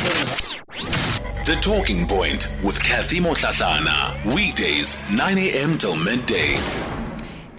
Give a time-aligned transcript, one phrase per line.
[0.00, 4.34] The Talking Point with Kathy Motlatlana.
[4.34, 5.76] Weekdays, 9 a.m.
[5.76, 6.58] till midday.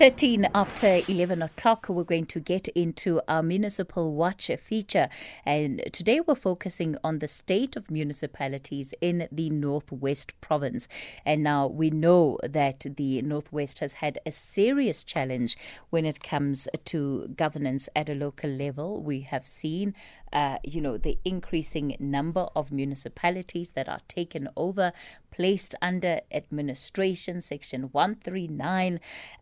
[0.01, 5.07] 13 after 11 o'clock, we're going to get into our Municipal Watch feature.
[5.45, 10.87] And today we're focusing on the state of municipalities in the Northwest Province.
[11.23, 15.55] And now we know that the Northwest has had a serious challenge
[15.91, 19.03] when it comes to governance at a local level.
[19.03, 19.93] We have seen
[20.33, 24.93] uh, you know, the increasing number of municipalities that are taken over,
[25.31, 28.99] placed under administration, Section 139,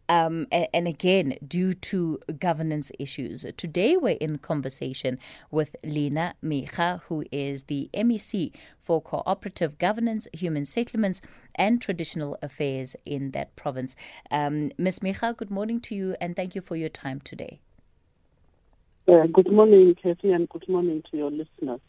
[0.08, 3.46] um, and, again, due to governance issues.
[3.58, 5.20] Today, we're in conversation
[5.52, 11.22] with Lenah Miga, who is the MEC for Cooperative Governance, Human Settlements,
[11.56, 13.96] and Traditional Affairs in that province.
[14.32, 15.00] Um, Ms.
[15.00, 17.62] Miga, good morning to you, and thank you for your time today.
[19.10, 21.80] Uh, good morning, Kathy, and good morning to your listeners.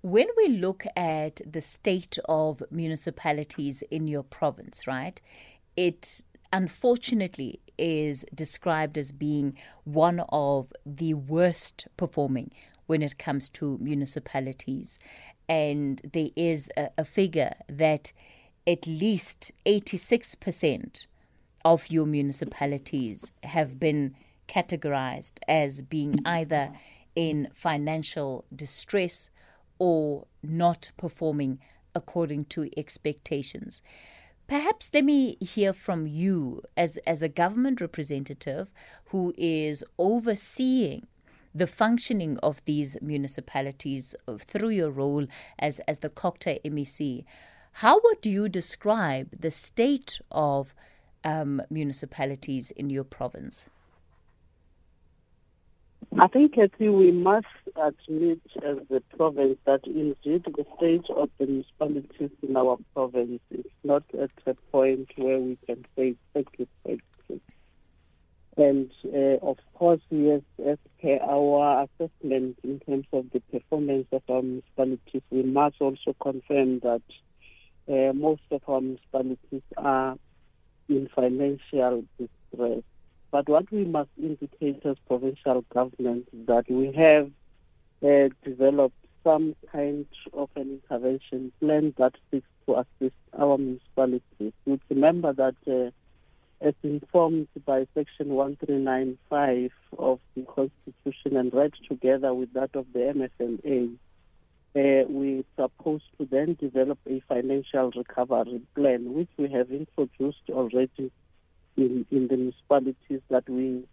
[0.00, 5.20] When we look at the state of municipalities in your province, right,
[5.76, 12.52] it unfortunately is described as being one of the worst performing
[12.86, 15.00] when it comes to municipalities.
[15.48, 18.12] And there is a, a figure that
[18.68, 21.06] at least 86%
[21.64, 24.14] of your municipalities have been
[24.48, 26.72] categorized as being either
[27.14, 29.30] in financial distress
[29.78, 31.58] or not performing
[31.94, 33.82] according to expectations.
[34.46, 38.72] Perhaps let me hear from you as, as a government representative
[39.06, 41.06] who is overseeing
[41.54, 45.26] the functioning of these municipalities through your role
[45.58, 47.24] as, as the COGTA MEC.
[47.72, 50.74] How would you describe the state of
[51.24, 53.68] um, municipalities in your province?
[56.18, 57.46] I think, Kathy, we must
[57.76, 63.66] admit as the province that indeed the state of the municipalities in our province is
[63.84, 67.40] not at a point where we can say satisfactory.
[68.56, 74.22] And uh, of course, yes, as per our assessment in terms of the performance of
[74.28, 77.02] our municipalities, we must also confirm that
[77.88, 80.16] uh, most of our municipalities are
[80.88, 82.82] in financial distress.
[83.30, 87.30] But what we must indicate as provincial government is that we have
[88.02, 94.52] uh, developed some kind of an intervention plan that seeks to assist our municipalities.
[94.64, 95.90] We remember that uh,
[96.60, 103.00] as informed by Section 1395 of the Constitution and read together with that of the
[103.00, 103.94] MFMA,
[104.76, 111.12] uh, we're supposed to then develop a financial recovery plan, which we have introduced already
[111.78, 113.84] in, in the municipalities that we,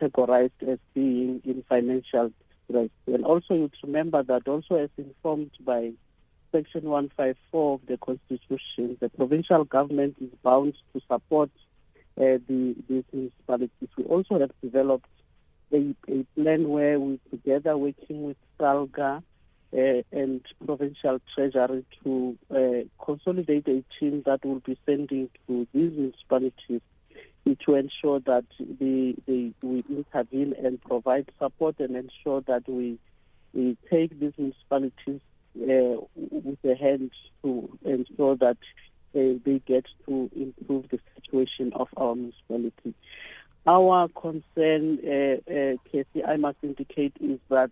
[0.00, 2.32] categorized as being in financial
[2.66, 2.90] distress.
[3.06, 5.92] And also you remember that also as informed by
[6.50, 11.50] Section 154 of the Constitution, the provincial government is bound to support
[12.18, 13.88] uh, the, these municipalities.
[13.96, 15.06] We also have developed
[15.72, 19.22] a, a plan where we together working with SALGA
[19.72, 25.92] uh, and provincial treasury to uh, consolidate a team that will be sending to these
[25.92, 26.82] municipalities
[27.44, 32.98] to ensure that the, the, we intervene and provide support and ensure that we,
[33.52, 35.20] we take these municipalities
[35.60, 37.10] uh, with a hand
[37.42, 38.56] to ensure that
[39.14, 42.94] uh, they get to improve the situation of our municipality.
[43.66, 47.70] Our concern, uh, uh, Casey, I must indicate, is that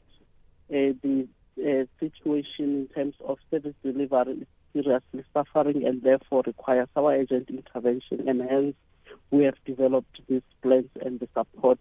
[0.70, 1.26] uh, the
[1.58, 7.50] uh, situation in terms of service delivery is seriously suffering and therefore requires our urgent
[7.50, 8.76] intervention and hence
[9.30, 11.78] we have developed these plans and the support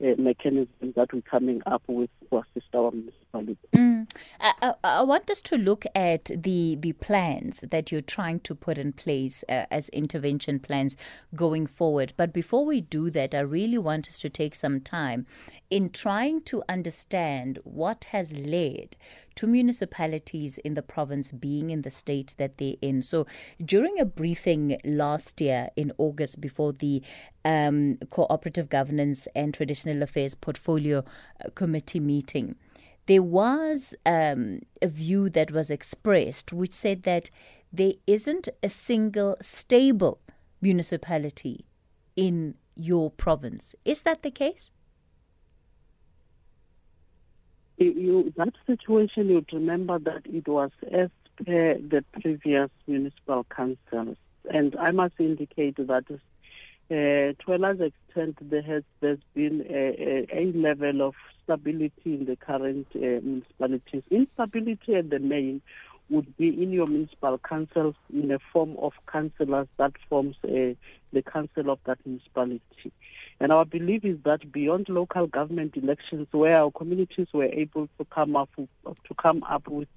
[0.00, 3.56] uh, mechanism that we're coming up with to assist our municipalities.
[3.74, 4.08] Mm.
[4.40, 8.78] I, I, want us to look at the the plans that you're trying to put
[8.78, 10.96] in place uh, as intervention plans
[11.34, 12.12] going forward.
[12.16, 15.26] But before we do that, I really want us to take some time
[15.70, 18.96] in trying to understand what has led
[19.38, 23.02] to municipalities in the province being in the state that they're in.
[23.02, 23.24] So,
[23.64, 27.02] during a briefing last year in August before the
[27.44, 31.04] um, Cooperative Governance and Traditional Affairs Portfolio
[31.44, 32.56] uh, Committee meeting,
[33.06, 37.30] there was um, a view that was expressed which said that
[37.72, 40.18] there isn't a single stable
[40.60, 41.64] municipality
[42.16, 43.76] in your province.
[43.84, 44.72] Is that the case?
[47.78, 51.10] You, that situation, you'd remember that it was as
[51.44, 54.16] per the previous municipal councils.
[54.52, 56.04] And I must indicate that
[56.90, 61.14] Uh, to a large extent, there has there's been a, a, a level of
[61.44, 64.02] stability in the current uh, municipalities.
[64.10, 65.60] Instability at the main
[66.08, 70.72] would be in your municipal councils in a form of councillors that forms uh,
[71.12, 72.90] the council of that municipality.
[73.40, 78.04] And our belief is that beyond local government elections, where our communities were able to
[78.06, 79.88] come up to come up with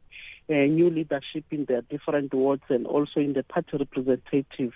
[0.50, 4.74] uh, new leadership in their different wards and also in the party representative,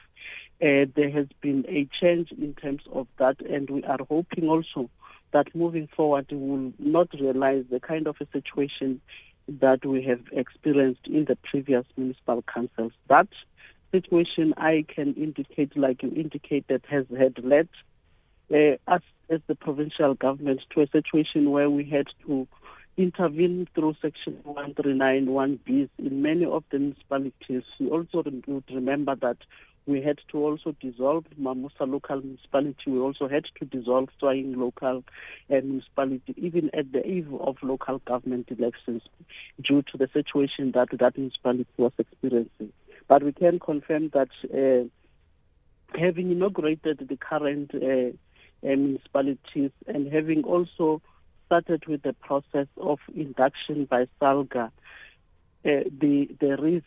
[0.61, 4.89] uh, there has been a change in terms of that, and we are hoping also
[5.31, 9.01] that moving forward we will not realize the kind of a situation
[9.47, 12.93] that we have experienced in the previous municipal councils.
[13.09, 13.27] That
[13.91, 17.67] situation I can indicate, like you indicated, has had led
[18.53, 22.47] uh, us as the provincial government to a situation where we had to
[22.97, 27.63] intervene through Section 1391B in many of the municipalities.
[27.79, 28.23] We also
[28.69, 29.37] remember that
[29.87, 32.75] we had to also dissolve Mamusa local municipality.
[32.87, 35.03] We also had to dissolve Tswaing local
[35.49, 39.03] uh, municipality, even at the eve of local government elections,
[39.61, 42.71] due to the situation that that municipality was experiencing.
[43.07, 44.87] But we can confirm that uh,
[45.99, 48.15] having inaugurated the current uh
[48.65, 51.01] municipalities and having also
[51.45, 54.69] started with the process of induction by SALGA, uh,
[55.99, 56.83] the, there is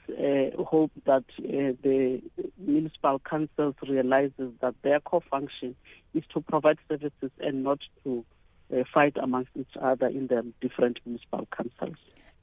[0.59, 2.23] hope that uh, the
[2.59, 5.75] municipal councils realizes that their core function
[6.15, 8.25] is to provide services and not to
[8.73, 11.97] uh, fight amongst each other in the different municipal councils.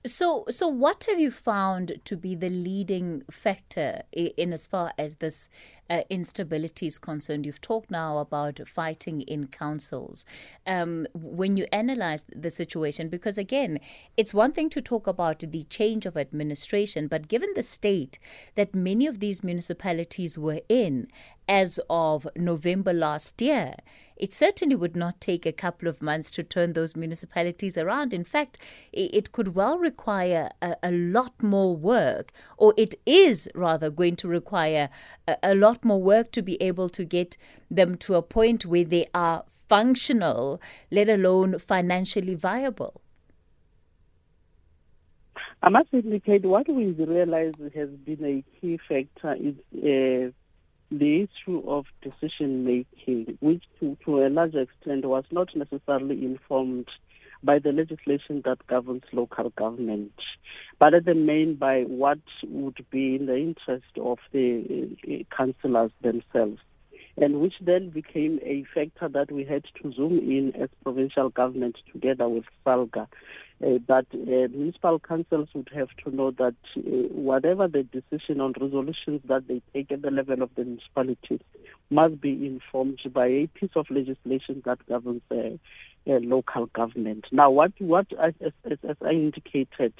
[0.05, 5.15] So, so what have you found to be the leading factor in as far as
[5.15, 5.49] this
[5.89, 7.45] uh, instability is concerned?
[7.45, 10.25] You've talked now about fighting in councils.
[10.65, 13.79] Um, when you analyze the situation, because again,
[14.17, 18.19] it's one thing to talk about the change of administration, but given the state
[18.55, 21.07] that many of these municipalities were in
[21.47, 23.75] as of November last year,
[24.17, 28.13] it certainly would not take a couple of months to turn those municipalities around.
[28.13, 28.57] In fact,
[28.93, 34.27] it could well require a, a lot more work, or it is rather going to
[34.27, 34.89] require
[35.27, 37.37] a, a lot more work to be able to get
[37.69, 40.61] them to a point where they are functional,
[40.91, 43.01] let alone financially viable.
[45.61, 50.31] I must indicate what we realize has been a key factor is uh,
[50.91, 56.87] the issue of decision making, which to, to a large extent was not necessarily informed
[57.45, 60.13] by the legislation that governs local government,
[60.79, 65.91] but at the main by what would be in the interest of the uh, councillors
[66.01, 66.59] themselves.
[67.17, 71.77] And which then became a factor that we had to zoom in as provincial government
[71.93, 73.07] together with SALGA
[73.63, 76.81] uh, that uh, municipal councils would have to know that uh,
[77.13, 81.39] whatever the decision on resolutions that they take at the level of the municipalities
[81.89, 85.21] must be informed by a piece of legislation that governs
[86.07, 87.25] uh, local government.
[87.31, 89.93] Now, what what as, as, as I indicated,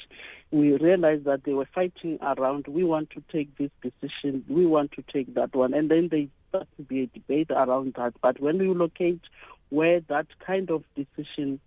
[0.52, 2.68] we realized that they were fighting around.
[2.68, 4.46] We want to take this decision.
[4.48, 7.96] We want to take that one, and then they start to be a debate around
[7.98, 8.14] that.
[8.22, 9.22] But when you locate
[9.70, 11.60] where that kind of decision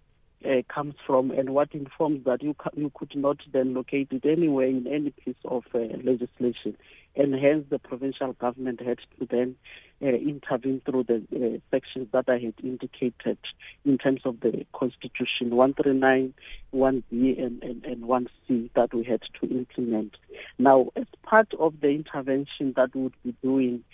[0.45, 4.67] uh, comes from and what informs that you you could not then locate it anywhere
[4.67, 6.77] in any piece of uh, legislation
[7.17, 9.57] and hence the provincial government had to then
[10.03, 13.39] uh, intervene through the uh, sections that I had indicated
[13.85, 16.35] in terms of the constitution 139
[16.73, 20.17] 1b and, and, and 1c that we had to implement.
[20.59, 23.85] Now as part of the intervention that we would be doing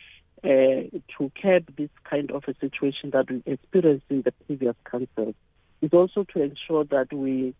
[0.42, 5.34] uh, to curb this kind of a situation that we experienced in the previous councils
[5.80, 7.54] is also to ensure that we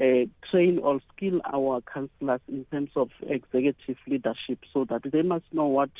[0.00, 5.44] uh, train or skill our councillors in terms of executive leadership so that they must
[5.52, 5.90] know what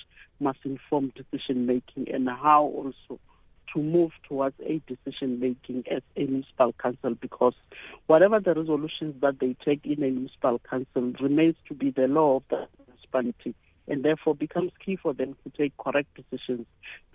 [0.41, 3.21] must inform decision making and how also
[3.73, 7.55] to move towards a decision making as a municipal council because
[8.07, 12.37] whatever the resolutions that they take in a municipal council remains to be the law
[12.37, 13.55] of the municipality
[13.89, 16.67] and therefore becomes key for them to take correct decisions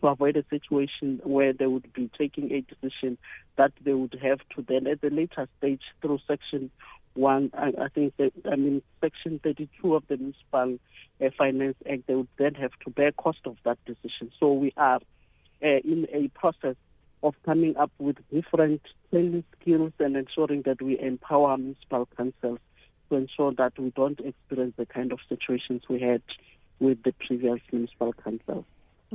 [0.02, 3.18] to avoid a situation where they would be taking a decision
[3.58, 6.70] that they would have to then at the later stage through section
[7.18, 10.78] one I, think that, I mean section 32 of the municipal
[11.20, 14.32] uh, finance act they would then have to bear cost of that decision.
[14.40, 15.00] So we are
[15.64, 16.76] uh, in a process
[17.24, 22.60] of coming up with different training skills and ensuring that we empower municipal councils
[23.10, 26.22] to ensure that we don't experience the kind of situations we had
[26.80, 28.66] with the previous municipal council.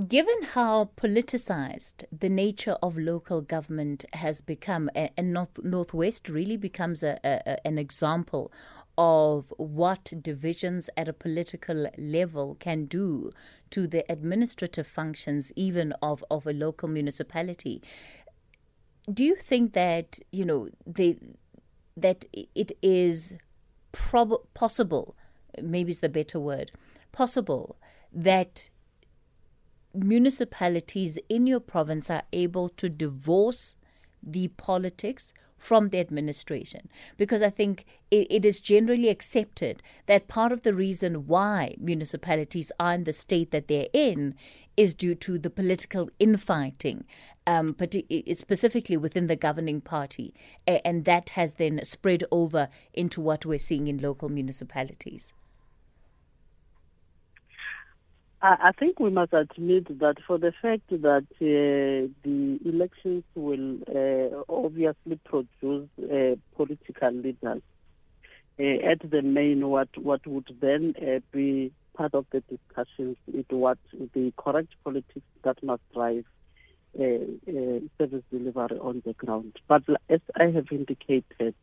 [0.09, 7.03] Given how politicized the nature of local government has become, and North, Northwest really becomes
[7.03, 8.51] a, a, an example
[8.97, 13.31] of what divisions at a political level can do
[13.71, 17.83] to the administrative functions, even of, of a local municipality.
[19.13, 21.19] Do you think that, you know, they,
[21.99, 23.35] that it is
[23.93, 25.17] prob- possible,
[25.61, 26.73] maybe is the better word,
[27.13, 27.77] possible
[28.13, 28.71] that
[29.95, 33.77] municipalities in your province are able to divorce
[34.23, 40.51] the politics from the administration because I think it, it is generally accepted that part
[40.51, 44.35] of the reason why municipalities are in the state that they're in
[44.77, 47.05] is due to the political infighting,
[47.47, 47.77] um,
[48.33, 50.35] specifically within the governing party,
[50.67, 55.33] and that has then spread over into what we're seeing in local municipalities.
[58.45, 64.43] I think we must admit that for the fact that uh, the elections will uh,
[64.53, 67.63] obviously produce uh, political leaders,
[68.59, 73.45] uh, at the main, what what would then uh, be part of the discussions is
[73.49, 73.79] what
[74.13, 76.25] the correct politics that must drive
[76.99, 77.03] uh,
[77.97, 79.57] service delivery on the ground.
[79.69, 81.55] But as I have indicated,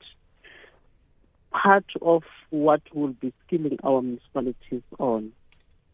[1.52, 5.34] part of what will be skilling our municipalities on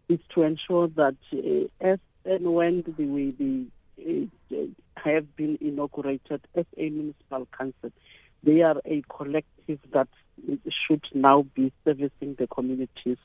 [0.10, 4.56] is to ensure that uh, as and when the, we the, uh,
[4.96, 7.92] have been inaugurated as a municipal council,
[8.44, 10.08] they are a collective that
[10.70, 13.18] should now be servicing the communities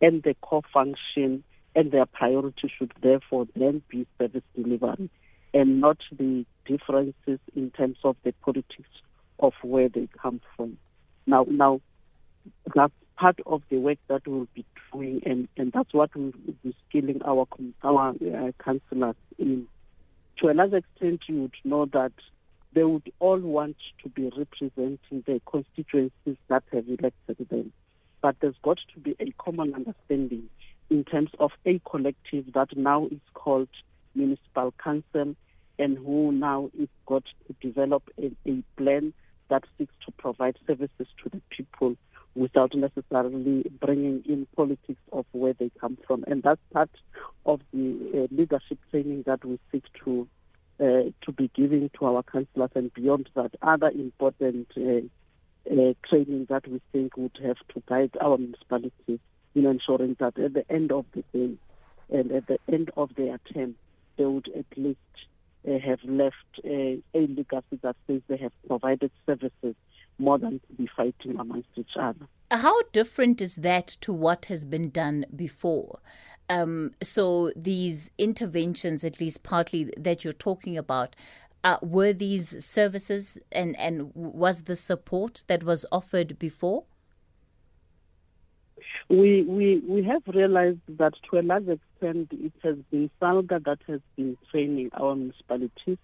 [0.00, 5.10] and the core function and their priority should therefore then be service delivery
[5.54, 8.88] and not the differences in terms of the politics
[9.38, 10.76] of where they come from.
[11.26, 11.80] Now, now
[12.74, 17.20] that's part of the work that we'll be and, and that's what we'll be skilling
[17.24, 17.46] our
[17.82, 19.66] our uh, councillors in.
[20.38, 22.12] To a large extent, you would know that
[22.74, 27.72] they would all want to be representing the constituencies that have elected them.
[28.20, 30.50] But there's got to be a common understanding
[30.90, 33.68] in terms of a collective that now is called
[34.14, 35.34] municipal council
[35.78, 39.12] and who now is got to develop a, a plan
[39.48, 41.96] that seeks to provide services to the people
[42.36, 46.24] without necessarily bringing in politics of where they come from.
[46.26, 46.90] And that's part
[47.46, 50.28] of the uh, leadership training that we seek to
[50.78, 55.00] uh, to be giving to our councillors and beyond that, other important uh,
[55.72, 59.18] uh, training that we think would have to guide our municipalities
[59.54, 61.54] in ensuring that at the end of the day
[62.10, 63.74] and at the end of their term,
[64.18, 64.98] they would at least
[65.66, 69.74] uh, have left uh, a legacy that says they have provided services
[70.18, 72.26] more than to be fighting amongst each other.
[72.50, 75.98] How different is that to what has been done before?
[76.48, 81.16] Um, so these interventions, at least partly that you're talking about,
[81.64, 86.84] uh, were these services and, and was the support that was offered before?
[89.08, 93.78] We, we, we have realized that to a large extent it has been SALGA that
[93.88, 95.98] has been training our municipalities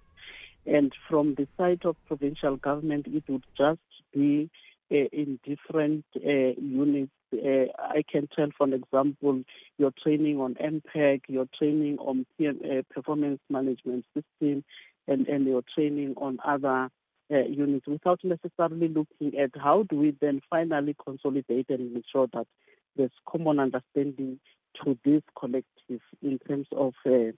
[0.66, 3.80] and from the side of provincial government it would just
[4.12, 4.50] be
[4.90, 7.12] uh, in different uh, units.
[7.32, 9.42] Uh, I can tell, for example,
[9.78, 14.64] your training on MPAC, your training on PM, performance management system,
[15.08, 16.90] and, and your training on other
[17.30, 22.46] units without necessarily looking at how do we then finally consolidate and ensure that
[22.94, 24.38] there's common understanding
[24.84, 27.32] to this collective in terms of uh,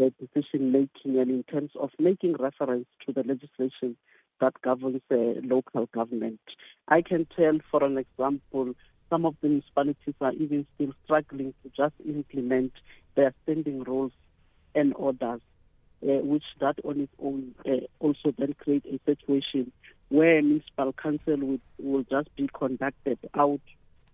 [0.00, 3.96] uh, decision making and in terms of making reference to the legislation
[4.40, 6.40] that governs uh, local government.
[6.88, 8.74] I can tell, for an example,
[9.10, 12.72] some of the municipalities are even still struggling to just implement
[13.14, 14.12] their standing rules
[14.74, 15.40] and orders,
[16.02, 19.70] uh, which that on its own uh, also then create a situation
[20.08, 23.60] where municipal council would, will just be conducted out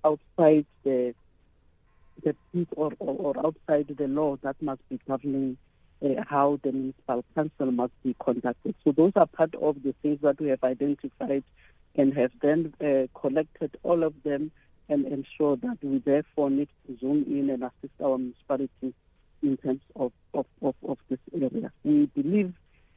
[0.04, 1.14] outside the
[2.22, 2.34] the
[2.76, 5.56] or, or, or outside the law that must be governing
[6.02, 8.74] uh, how the municipal council must be conducted.
[8.84, 11.44] So those are part of the things that we have identified
[11.96, 14.50] and have then uh, collected all of them
[14.88, 18.94] and ensure that we therefore need to zoom in and assist our municipalities
[19.42, 21.70] in terms of, of, of, of this area.
[21.84, 22.52] We believe,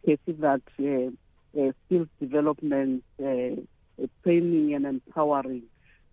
[0.06, 3.62] Casey, that uh, uh, skills development, uh,
[4.24, 5.64] training and empowering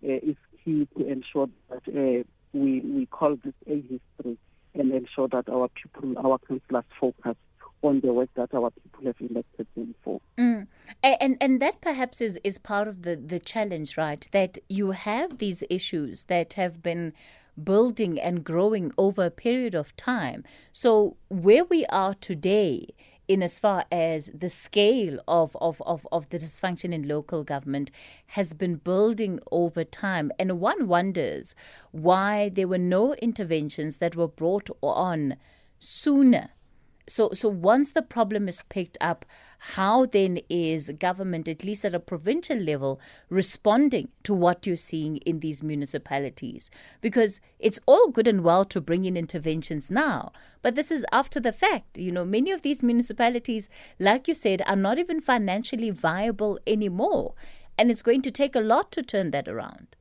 [0.03, 4.37] uh, is key to ensure that uh, we, we call this a history
[4.73, 7.35] and ensure that our people, our councillors focus
[7.81, 10.21] on the work that our people have elected them for.
[10.37, 10.67] Mm.
[11.03, 14.27] And and that perhaps is, is part of the, the challenge, right?
[14.31, 17.13] That you have these issues that have been
[17.61, 20.43] building and growing over a period of time.
[20.71, 22.87] So where we are today
[23.31, 27.89] in as far as the scale of, of, of, of the dysfunction in local government
[28.27, 30.33] has been building over time.
[30.37, 31.55] And one wonders
[31.91, 35.37] why there were no interventions that were brought on
[35.79, 36.49] sooner
[37.07, 39.25] so, so once the problem is picked up,
[39.63, 42.99] how then is government, at least at a provincial level,
[43.29, 46.71] responding to what you're seeing in these municipalities?
[46.99, 50.31] Because it's all good and well to bring in interventions now,
[50.63, 51.95] but this is after the fact.
[51.95, 57.35] You know, many of these municipalities, like you said, are not even financially viable anymore,
[57.77, 59.95] and it's going to take a lot to turn that around.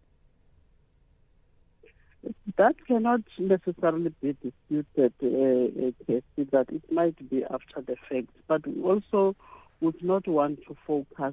[2.60, 6.20] That cannot necessarily be disputed, uh, uh
[6.52, 9.34] that it might be after the fact, but we also
[9.80, 11.32] would not want to focus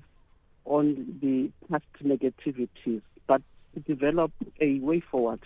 [0.64, 3.42] on the past negativities, but
[3.86, 4.32] develop
[4.62, 5.42] a way forward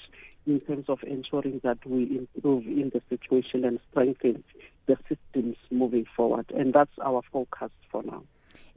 [0.46, 4.44] in terms of ensuring that we improve in the situation and strengthen
[4.86, 6.46] the systems moving forward.
[6.56, 8.22] And that's our focus for now.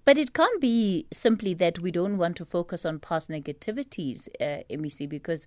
[0.07, 4.63] But it can't be simply that we don't want to focus on past negativities, uh,
[4.69, 5.47] MEC, because,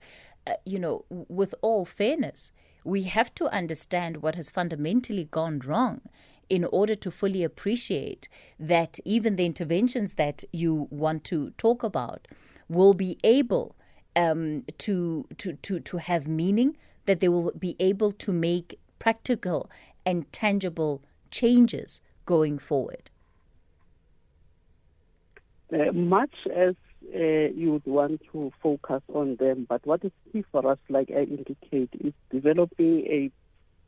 [0.66, 2.52] you know, with all fairness,
[2.84, 6.02] we have to understand what has fundamentally gone wrong
[6.50, 12.28] in order to fully appreciate that even the interventions that you want to talk about
[12.70, 13.76] will be able
[14.16, 19.70] um, to, to, to, to have meaning, that they will be able to make practical
[20.06, 23.10] and tangible changes going forward.
[25.74, 26.76] Uh, much as
[27.16, 31.10] uh, you would want to focus on them, but what is key for us, like
[31.10, 33.32] I indicate, is developing a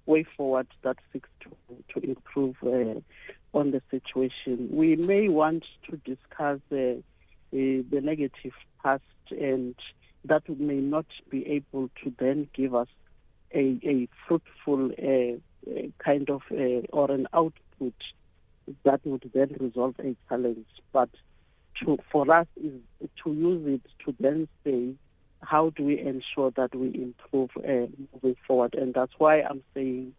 [0.05, 1.49] way forward that seeks to,
[1.93, 2.99] to improve uh,
[3.53, 4.69] on the situation.
[4.71, 7.01] We may want to discuss uh,
[7.51, 9.75] the negative past, and
[10.25, 12.87] that may not be able to then give us
[13.53, 17.93] a, a fruitful uh, kind of uh, or an output
[18.83, 20.67] that would then resolve a challenge.
[20.91, 21.09] But
[21.83, 22.73] to, for us is
[23.23, 24.93] to use it to then say,
[25.41, 28.75] how do we ensure that we improve uh, moving forward?
[28.75, 30.13] And that's why I'm saying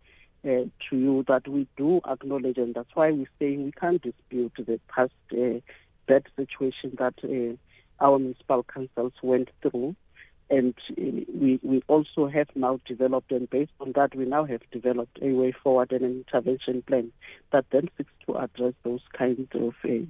[0.45, 4.53] uh, to you that we do acknowledge, and that's why we're saying we can't dispute
[4.57, 5.61] the past uh,
[6.07, 9.95] bad situation that uh, our municipal councils went through
[10.51, 11.03] and uh,
[11.33, 15.31] we, we also have now developed, and based on that, we now have developed a
[15.31, 17.13] way forward and an intervention plan
[17.53, 20.07] that then seeks to address those kinds of a,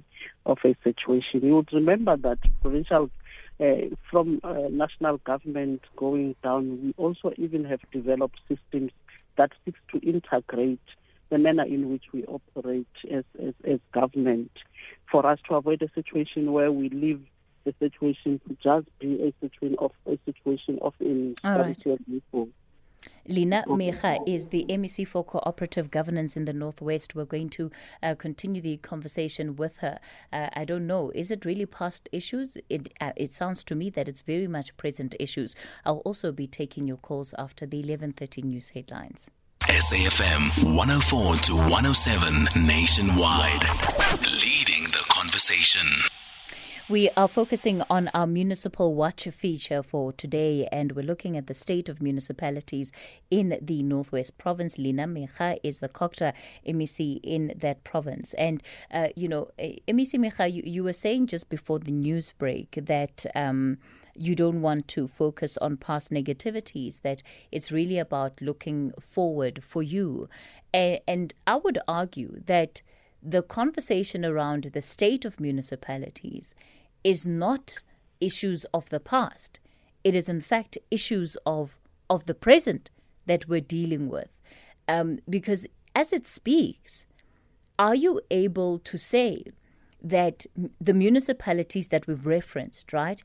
[0.47, 1.41] of a situation.
[1.43, 3.11] You would remember that provincial,
[3.59, 8.91] uh, from uh, national government going down, we also even have developed systems
[9.37, 10.79] that seeks to integrate
[11.29, 14.51] the manner in which we operate as, as, as government
[15.11, 17.21] for us to avoid a situation where we live
[17.63, 21.89] the situation to just be a situation of a situation of instability
[22.35, 22.47] right.
[23.27, 27.15] Lenah Miga is the MEC for Cooperative Governance in the Northwest.
[27.15, 27.71] We're going to
[28.01, 29.99] uh, continue the conversation with her.
[30.33, 32.57] Uh, I don't know, is it really past issues?
[32.69, 35.55] It, uh, it sounds to me that it's very much present issues.
[35.85, 39.29] I'll also be taking your calls after the 11:30 news headlines.
[39.67, 43.63] SAFM 104 to 107 nationwide,
[44.43, 45.87] leading the conversation.
[46.91, 51.53] We are focusing on our municipal watch feature for today, and we're looking at the
[51.53, 52.91] state of municipalities
[53.29, 54.75] in the Northwest Province.
[54.75, 56.33] Lenah Miga is the COGTA
[56.67, 58.33] MEC in that province.
[58.33, 58.61] And,
[58.93, 63.25] uh, you know, MEC Miga, you, you, were saying just before the news break that.
[63.35, 63.77] Um,
[64.13, 69.81] you don't want to focus on past negativities, that it's really about looking forward for
[69.81, 70.27] you.
[70.73, 72.81] And, and I would argue that
[73.23, 76.53] the conversation around the state of municipalities
[77.03, 77.81] is not
[78.19, 79.59] issues of the past.
[80.03, 81.77] It is, in fact, issues of,
[82.09, 82.89] of the present
[83.25, 84.41] that we're dealing with.
[84.87, 87.05] Um, because as it speaks,
[87.77, 89.43] are you able to say
[90.01, 90.45] that
[90.79, 93.23] the municipalities that we've referenced, right,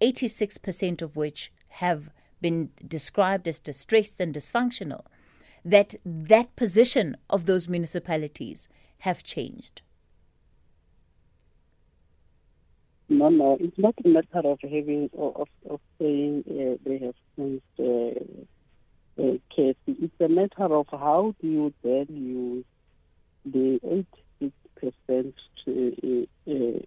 [0.00, 2.10] 86% of which have
[2.40, 5.04] been described as distressed and dysfunctional,
[5.64, 8.68] that that position of those municipalities
[9.00, 9.82] have changed?
[13.08, 17.62] No, no, it's not a matter of having of of saying uh, they have changed
[17.78, 19.76] uh, uh, case.
[19.86, 22.64] It's a matter of how do you then use
[23.46, 24.06] the eighty
[24.38, 25.34] six percent
[25.66, 26.80] uh, uh,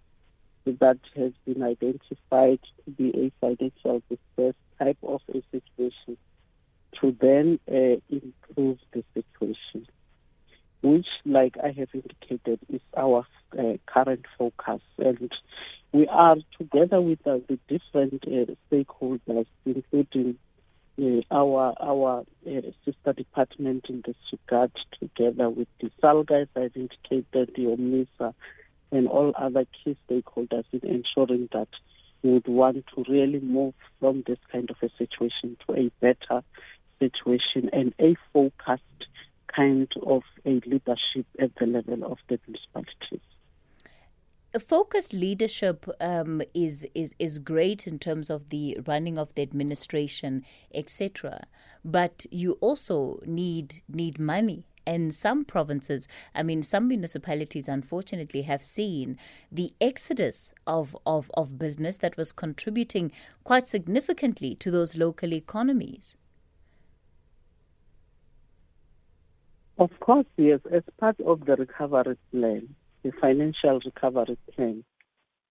[0.80, 6.16] that has been identified to be a financial distress type of a situation
[7.00, 9.88] to then uh, improve the situation,
[10.82, 13.26] which, like I have indicated, is our
[13.86, 14.80] current focus.
[14.98, 15.32] And
[15.92, 20.38] we are together with uh, the different uh, stakeholders, including
[21.00, 26.76] uh, our our uh, sister department in this regard, together with the SALGA, as I've
[26.76, 28.34] indicated, the OMNISA,
[28.90, 31.68] and all other key stakeholders in ensuring that
[32.22, 36.42] we would want to really move from this kind of a situation to a better
[37.00, 38.82] situation and a focused
[39.48, 43.20] kind of a leadership at the level of the municipalities
[44.60, 50.44] focused leadership um, is is is great in terms of the running of the administration,
[50.74, 51.46] etc.
[51.84, 54.64] But you also need need money.
[54.84, 59.16] And some provinces, I mean, some municipalities, unfortunately, have seen
[59.50, 63.12] the exodus of, of, of business that was contributing
[63.44, 66.16] quite significantly to those local economies.
[69.78, 70.58] Of course, yes.
[70.72, 74.84] As part of the recovery plan, the financial recovery plan,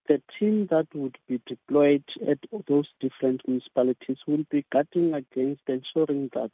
[0.08, 6.30] the team that would be deployed at those different municipalities will be guarding against ensuring
[6.34, 6.50] that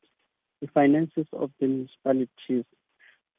[0.60, 2.64] the finances of the municipalities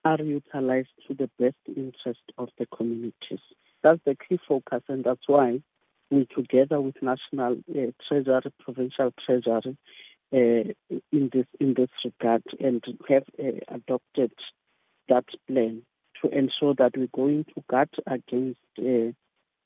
[0.05, 3.39] are utilized to the best interest of the communities.
[3.83, 5.61] That's the key focus, and that's why
[6.09, 9.77] we, together with national uh, treasury, provincial treasury,
[10.31, 14.31] uh, in this in this regard, and have uh, adopted
[15.07, 15.83] that plan
[16.21, 19.13] to ensure that we're going to guard against uh,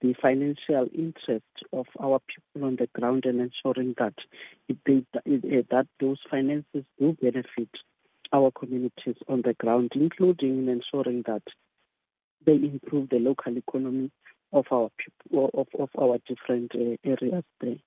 [0.01, 4.13] the financial interest of our people on the ground and ensuring that
[4.85, 7.69] they, that those finances do benefit
[8.33, 11.43] our communities on the ground, including in ensuring that
[12.45, 14.11] they improve the local economy
[14.51, 17.77] of our people of, of our different uh, areas there.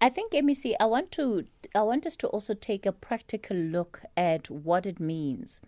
[0.00, 4.02] I think MEC, I want to I want us to also take a practical look
[4.16, 5.60] at what it means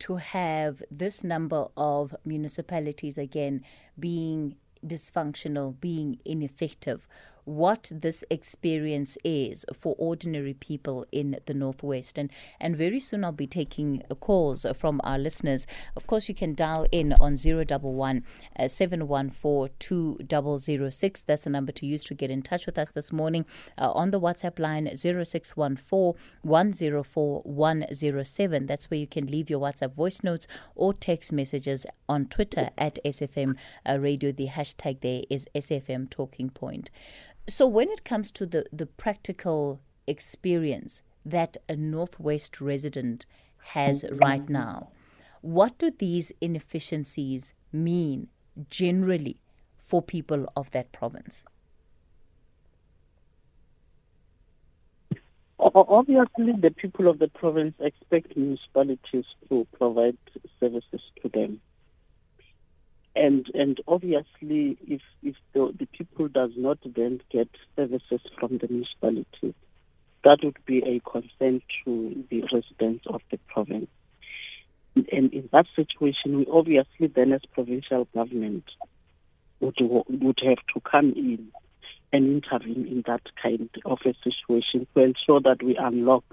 [0.00, 3.62] to have this number of municipalities again
[3.98, 7.06] being dysfunctional, being ineffective
[7.44, 12.18] what this experience is for ordinary people in the Northwest.
[12.18, 15.66] And, and very soon I'll be taking calls from our listeners.
[15.96, 18.24] Of course, you can dial in on 011
[18.58, 21.22] uh, 714 2006.
[21.22, 23.44] That's the number to use to get in touch with us this morning.
[23.78, 28.66] Uh, on the WhatsApp line 0614 104 107.
[28.66, 32.98] That's where you can leave your WhatsApp voice notes or text messages on Twitter at
[33.04, 33.56] SFM
[33.88, 34.32] uh, Radio.
[34.32, 36.90] The hashtag there is SFM Talking Point.
[37.48, 43.26] So, when it comes to the, the practical experience that a Northwest resident
[43.74, 44.16] has mm-hmm.
[44.16, 44.90] right now,
[45.40, 48.28] what do these inefficiencies mean
[48.70, 49.40] generally
[49.76, 51.44] for people of that province?
[55.58, 60.16] Obviously, the people of the province expect municipalities to provide
[60.60, 61.60] services to them
[63.14, 68.68] and and obviously if if the, the people does not then get services from the
[68.68, 69.54] municipality
[70.24, 73.88] that would be a concern to the residents of the province.
[74.94, 78.64] And in that situation we obviously then as provincial government
[79.60, 81.48] would would have to come in
[82.12, 86.24] and intervene in that kind of a situation to ensure that we unlock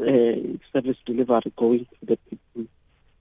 [0.00, 2.66] uh, service delivery going to the people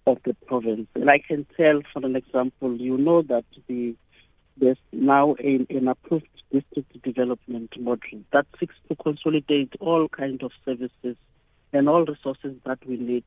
[0.08, 0.88] of the province.
[0.96, 3.96] And I can tell, for an example, you know that the
[4.58, 11.16] there's now an approved district development model that seeks to consolidate all kinds of services
[11.72, 13.24] and all resources that we need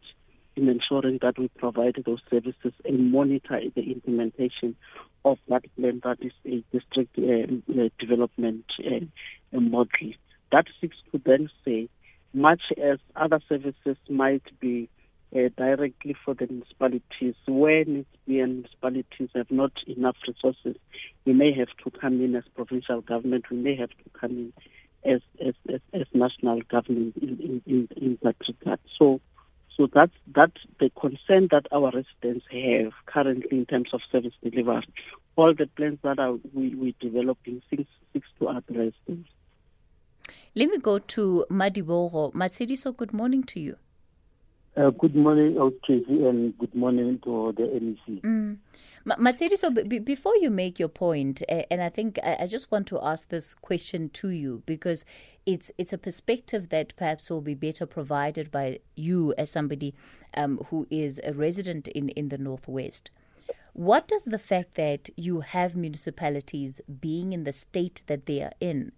[0.56, 4.76] in ensuring that we provide those services and monitor the implementation
[5.24, 10.12] of that plan that is a district uh, uh, development uh, model.
[10.50, 11.88] That seeks to then say,
[12.34, 14.88] much as other services might be
[15.34, 17.34] uh, directly for the municipalities.
[17.46, 17.84] Where
[18.26, 20.76] municipalities have not enough resources,
[21.24, 24.52] we may have to come in as provincial government, we may have to come in
[25.04, 28.80] as as, as, as national government in, in, in, that regard.
[28.98, 29.20] So
[29.76, 34.86] so that's that's the concern that our residents have currently in terms of service delivery.
[35.36, 39.18] All the plans that are we we developing seeks, seeks to address this.
[40.54, 42.34] Let me go to Madibogo.
[42.34, 43.76] Matsediso, good morning to you.
[44.74, 48.22] Uh, good morning, OKG, and good morning to the MEC.
[48.22, 48.58] Mm.
[49.04, 52.86] Matsedi, so b- before you make your uh, and I think I, I, just want
[52.86, 55.04] to ask this question to you because
[55.44, 59.94] it's it's a perspective that perhaps will be better provided by you as somebody
[60.34, 63.10] um, who is a resident in, in the Northwest.
[63.74, 68.52] What does the fact that you have municipalities being in the state that they are
[68.58, 68.92] in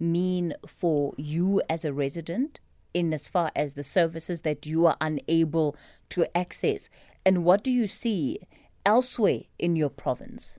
[0.00, 2.58] mean for you as a resident?
[2.94, 5.76] In as far as the services that you are unable
[6.10, 6.90] to access?
[7.24, 8.40] And what do you see
[8.84, 10.58] elsewhere in your province?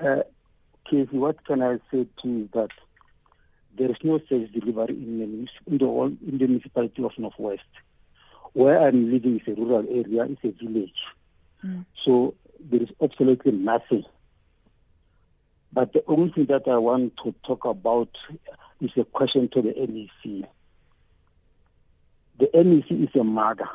[0.00, 0.22] Uh,
[0.88, 2.70] Casey, what can I say to you that
[3.78, 7.62] there is no service delivery in the, in the, whole, in the municipality of Northwest.
[8.52, 10.98] Where I'm living is a rural area, it's a village.
[11.64, 11.86] Mm.
[12.04, 14.04] So there is absolutely nothing.
[15.72, 18.08] But the only thing that I want to talk about
[18.80, 20.48] is a question to the NEC.
[22.38, 23.68] The NEC is a mother,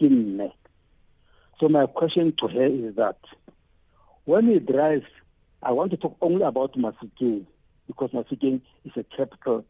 [0.00, 0.52] Kimme.
[1.60, 3.18] So my question to her is that
[4.24, 5.06] when he drives,
[5.62, 7.46] I want to talk only about Mafikeng
[7.86, 9.64] because Mafikeng is a capital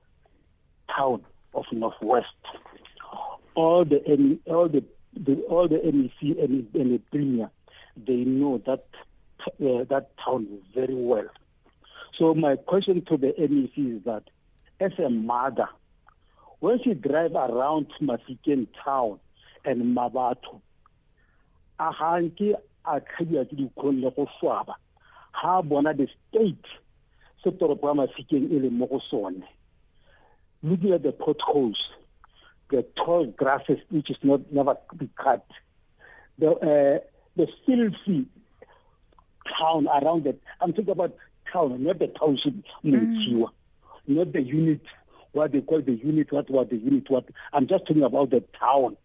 [0.94, 2.26] town of Northwest.
[3.54, 7.50] All the all the, the all the NEC and, and the premier,
[7.96, 8.84] they know that
[9.46, 11.26] uh, that town very well.
[12.18, 14.24] So my question to the NEC is that,
[14.80, 15.68] as a mother,
[16.60, 19.18] when she drive around Mafikeng town
[19.64, 20.60] and Mmabatho,
[21.78, 24.74] a hanke a kgadia ke dikgong le go swaba
[25.32, 26.66] ha bona the state
[27.42, 29.44] se toropo ya mafikeng e leng mo go sone
[30.64, 31.78] at the potholes
[32.70, 35.46] the tall grasses which is not never be cut
[36.38, 36.98] the uh,
[37.36, 38.26] the filthy
[39.58, 41.14] town around it i'm talking about
[41.52, 43.48] town not the township mm.
[44.08, 44.80] Not the unit
[45.32, 48.42] what they call the unit what what the unit what i'm just talking about the
[48.58, 48.96] town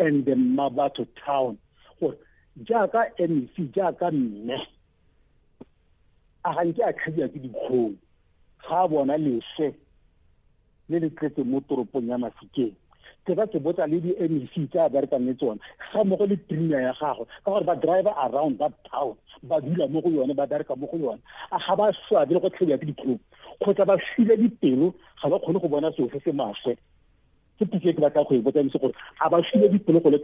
[0.00, 1.58] and the Mmabatho town.
[2.00, 2.16] Gore
[2.64, 4.56] jaaka mec jaaka mme
[6.44, 7.96] a ganke a kgadia ke dikgong
[8.66, 9.74] ga a bona leswe
[10.88, 12.74] le le tletse mo toropong ya mafikeng.
[13.26, 15.60] Ke ba ke botsa le di-mec tse a berekang le tsone
[15.92, 19.88] ga mmogo le premier ya gagwe ka gore ba driver around that town ba dula
[19.88, 21.20] mo go yone ba bereka mo go yone
[21.52, 23.20] a ga ba swabe le go tlhediwa ke dikgong
[23.60, 23.96] kgotsa ba
[24.36, 26.76] dipelo ga ba kgone go bona se maswe.
[27.58, 30.18] Ke pitse ke batla go e botsa gore a ba file dipelo go le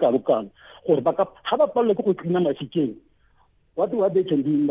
[0.87, 2.95] gore ga ba ke go tlina
[3.75, 4.67] what what they can do in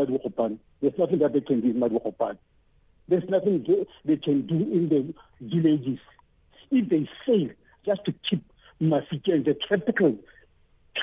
[0.82, 1.80] there's nothing that they can do in
[3.08, 3.64] there's nothing
[4.04, 6.00] they can do in the villages.
[6.72, 7.50] If they fail
[7.84, 8.42] just to keep
[8.82, 10.18] Mafikeng the capital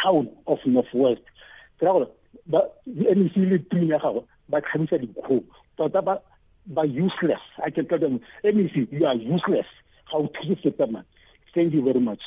[0.04, 1.21] town of Northwest
[1.80, 2.08] ke ra gore
[2.45, 4.99] ba NEC le team ya gago ba tlhabisa
[5.78, 6.21] tota ba
[6.67, 7.39] ba useless.
[7.63, 9.65] I can tell them NEC you are useless.
[10.12, 11.06] How to sepe man
[11.56, 12.21] Thank you very much.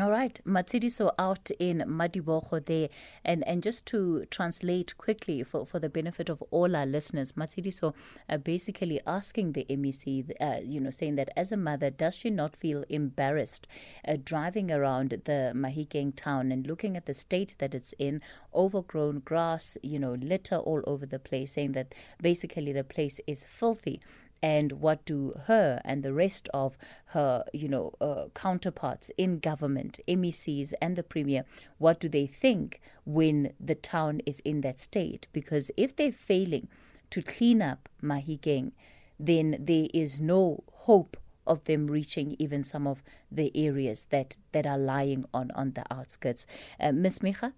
[0.00, 2.88] All right, Matsidiso out in Madibogo there.
[3.26, 7.94] And and just to translate quickly for, for the benefit of all our listeners, Matsidiso
[8.26, 12.30] uh, basically asking the MEC, uh, you know, saying that as a mother, does she
[12.30, 13.66] not feel embarrassed
[14.08, 18.22] uh, driving around the Mahikeng town and looking at the state that it's in,
[18.54, 23.44] overgrown grass, you know, litter all over the place, saying that basically the place is
[23.44, 24.00] filthy
[24.42, 26.76] and what do her and the rest of
[27.06, 31.44] her, you know, uh, counterparts in government, MECs and the premier,
[31.78, 35.28] what do they think when the town is in that state?
[35.32, 36.68] Because if they're failing
[37.10, 38.72] to clean up Mahikeng,
[39.18, 44.66] then there is no hope of them reaching even some of the areas that, that
[44.66, 46.46] are lying on, on the outskirts.
[46.80, 47.20] Uh, Ms.
[47.20, 47.52] Miga?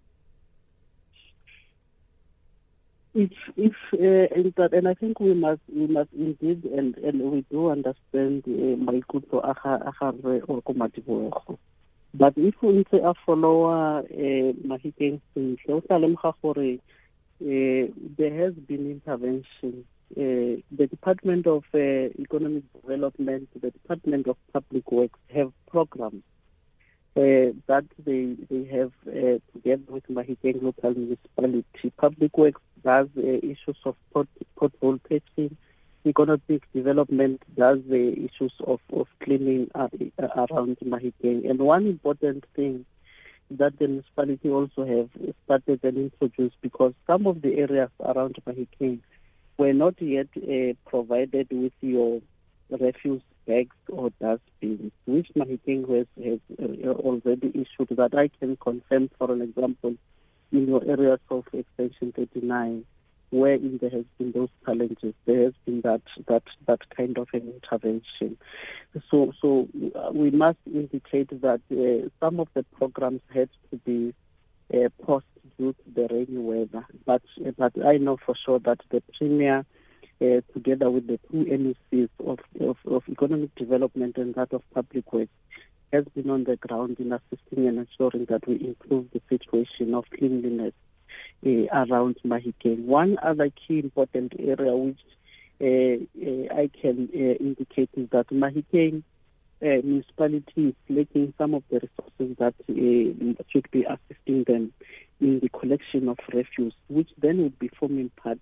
[3.14, 7.22] If if uh, in that and I think we must we must indeed and and
[7.22, 9.92] we do understand uh, maikutlo a ga
[10.48, 11.58] or
[12.14, 15.20] but if we ntse a followa uh, mahikeng
[17.40, 19.84] uh, there has been intervention
[20.16, 21.78] uh, the Department of uh,
[22.20, 26.22] Economic Development, the Department of Public Works have programs
[27.14, 31.92] that they they have uh, together with Mahikeng local municipality.
[31.96, 35.56] Public Works does uh, issues of pot, pothole patching.
[36.06, 41.48] Economic development does the issues of, of cleaning uh, around Mahikeng.
[41.48, 42.84] And one important thing
[43.50, 45.08] that the municipality also have
[45.44, 49.00] started and introduced because some of the areas around Mahikeng
[49.56, 52.20] were not yet uh, provided with your
[52.70, 59.10] refuse bags or dustbins, which Mahikeng has, has uh, already issued that I can confirm,
[59.18, 59.94] for an example,
[60.52, 62.84] in your areas of extension 39
[63.34, 67.52] wherein there has been those challenges, there has been that that that kind of an
[67.52, 68.38] intervention.
[69.10, 74.14] So so uh, we must indicate that uh, some of the programs had to be
[74.72, 75.26] uh, paused
[75.58, 76.86] due to the rainy weather.
[77.04, 77.22] But
[77.58, 79.66] but I know for sure that the premier.
[80.24, 85.12] Uh, together with the two MECs of, of, of economic development and that of public
[85.12, 85.30] works,
[85.92, 90.04] has been on the ground in assisting and ensuring that we improve the situation of
[90.16, 90.72] cleanliness
[91.44, 92.84] uh, around Mahikeng.
[92.84, 95.00] One other key important area which
[95.60, 99.02] uh, uh, I can uh, indicate is that Mahikeng
[99.62, 102.54] uh, municipality is lacking some of the resources that
[103.52, 104.72] should be assisting them
[105.20, 108.40] in the collection of refuse, which then would be forming part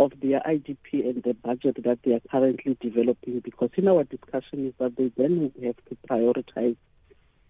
[0.00, 4.66] of their IDP and the budget that they are currently developing because in our discussion
[4.68, 6.76] is that they then have to prioritize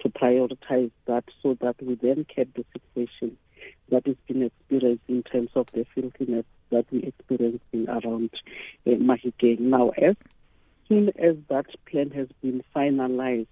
[0.00, 3.36] to prioritize that so that we then cap the situation
[3.90, 8.30] that is being experienced in terms of the filthiness that we're experiencing around
[8.86, 9.60] uh.
[9.60, 10.16] Now, as
[10.88, 13.46] soon as that plan has been finalized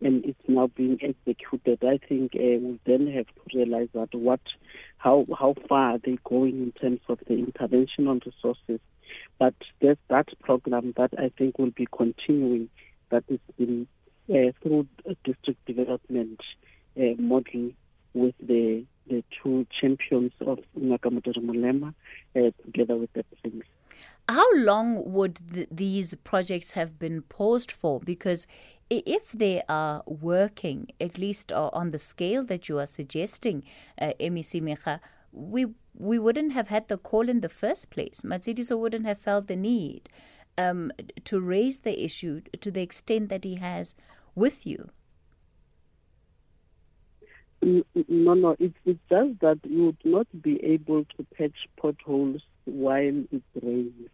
[0.00, 4.40] and it's now being executed, I think uh, we then have to realize that what,
[4.98, 8.80] how how far are they going in terms of the intervention on resources.
[9.38, 12.68] But there's that program that I think will be continuing
[13.10, 13.86] that is in
[14.28, 14.86] uh, through
[15.24, 16.40] district development
[16.98, 17.70] uh, model
[18.14, 21.92] with the the two champions of Ngaka Modiri Molema
[22.34, 23.64] uh, together with the things.
[24.28, 28.00] How long would th- these projects have been paused for?
[28.00, 28.46] Because
[28.90, 33.64] if they are working, at least on the scale that you are suggesting,
[34.00, 35.00] uh, MEC Miga,
[35.32, 35.66] we
[35.96, 38.22] we wouldn't have had the call in the first place.
[38.24, 40.08] Matshidiso wouldn't have felt the need
[40.58, 40.92] um,
[41.24, 43.94] to raise the issue to the extent that he has
[44.34, 44.90] with you?
[47.62, 53.42] No, no, it's just that you would not be able to patch potholes while it
[53.62, 54.10] rains.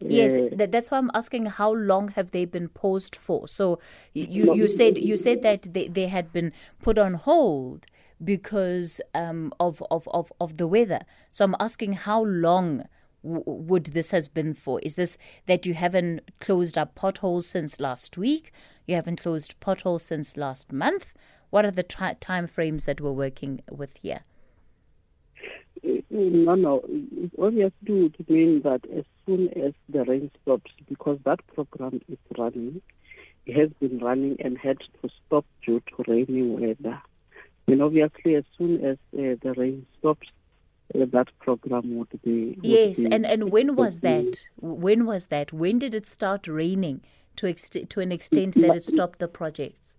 [0.00, 3.48] Yes, that, that's why I'm asking how long have they been paused for?
[3.48, 3.78] So
[4.12, 6.52] you, you said you said that they, they had been
[6.82, 7.86] put on hold
[8.22, 11.00] because um, of, of, of, of the weather.
[11.30, 12.84] So I'm asking how long
[13.22, 14.78] would this has been for?
[14.80, 18.52] Is this that you haven't closed up potholes since last week?
[18.86, 21.14] You haven't closed potholes since last month?
[21.50, 24.20] What are the tri- time frames that we're working with here?
[26.14, 26.84] No, no.
[26.88, 32.18] It obviously would mean that as soon as the rain stops, because that program is
[32.38, 32.80] running,
[33.46, 37.02] it has been running and had to stop due to rainy weather.
[37.66, 40.28] And obviously, as soon as uh, the rain stops,
[40.94, 42.54] uh, that program would be.
[42.58, 44.46] Would yes, be, and, and when was that?
[44.60, 45.52] When was that?
[45.52, 47.00] When did it start raining
[47.36, 49.96] to ex- to an extent that it stopped the projects?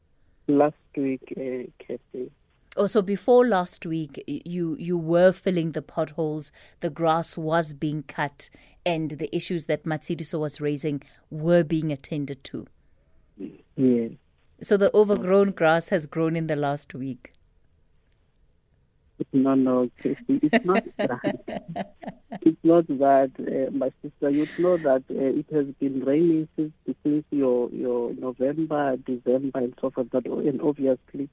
[0.47, 2.31] Last week, uh, Kathy.
[2.77, 8.03] Oh, so before last week, you you were filling the potholes, the grass was being
[8.03, 8.49] cut,
[8.85, 12.67] and the issues that Matshidiso was raising were being attended to.
[13.77, 14.11] Yes.
[14.61, 17.33] So the overgrown grass has grown in the last week.
[19.31, 21.93] No, no, it's not that.
[22.41, 24.29] it's not that, uh, my sister.
[24.29, 29.73] You know that uh, it has been raining since, since your your November, December, and
[29.79, 30.09] so forth.
[30.11, 31.29] That and obviously,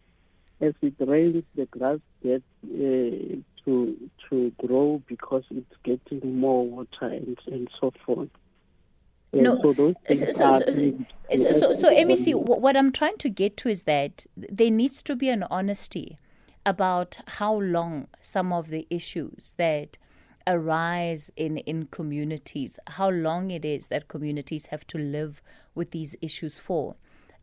[0.62, 7.06] as it rains, the grass gets uh, to to grow because it's getting more water
[7.06, 8.30] and and so forth.
[9.34, 13.84] No, so, so, so, so, so, so, MEC, what I'm trying to get to is
[13.84, 16.18] that there needs to be an honesty
[16.66, 19.96] about how long some of the issues that
[20.46, 25.40] arise in, in communities, how long it is that communities have to live
[25.74, 26.96] with these issues for.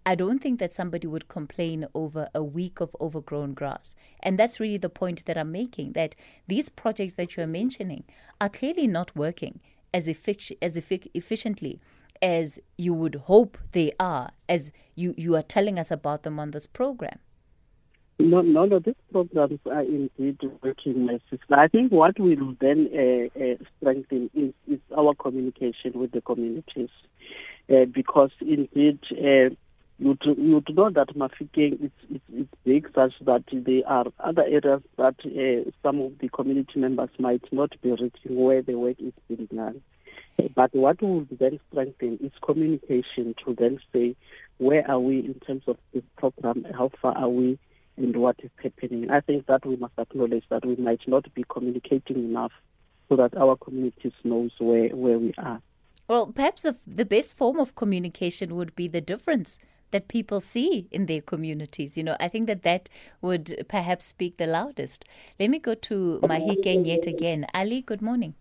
[0.05, 3.95] I don't think that somebody would complain over a week of overgrown grass.
[4.21, 6.15] And that's really the point that I'm making that
[6.47, 8.03] these projects that you're mentioning
[8.39, 9.59] are clearly not working
[9.93, 11.79] as, effic- as effic- efficiently
[12.21, 16.51] as you would hope they are, as you, you are telling us about them on
[16.51, 17.19] this program.
[18.21, 21.55] No, none of these programs are indeed working, sister.
[21.55, 26.89] I think what will then uh, uh, strengthen is, is, our communication with the communities,
[27.73, 28.99] uh, because indeed
[29.99, 34.05] you do, you do know that Mafikeng is, is, is big, such that there are
[34.19, 38.75] other areas that uh, some of the community members might not be reaching where the
[38.75, 39.81] work is being done.
[40.55, 44.15] But what will then strengthen is communication to then say
[44.57, 47.59] where are we in terms of this program, how far are we
[47.97, 49.12] and what is happening.
[49.12, 52.53] I think that we must acknowledge that we might not be communicating enough
[53.09, 55.62] so that our communities knows where, where we are.
[56.07, 59.59] Well, perhaps the best form of communication would be the difference
[59.91, 61.97] that people see in their communities.
[61.97, 62.89] You know, I think that that
[63.21, 65.06] would perhaps speak the loudest.
[65.39, 67.45] Let me go to Mahikeng yet again.
[67.54, 68.36] Ali, good morning.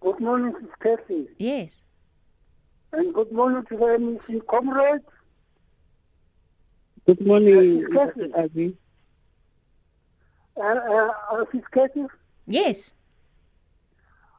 [0.00, 1.28] Good morning, Kathy.
[1.38, 1.82] Yes.
[2.92, 5.04] And good morning to the MEC comrades.
[7.06, 7.86] Good morning,
[8.36, 8.76] Abby.
[10.56, 12.04] Uh, uh, Kathy?
[12.46, 12.92] Yes.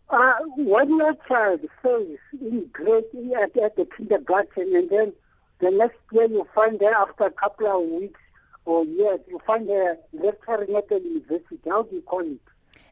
[0.10, 3.06] Uh, when your child fails in grade
[3.42, 5.14] at, at the kindergarten and then
[5.62, 8.20] the next year you find her after a couple of weeks
[8.66, 11.60] or years, you find her lecturing at the university.
[11.70, 12.40] How do you call it?